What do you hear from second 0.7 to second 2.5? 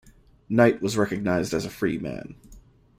was recognised as a free man.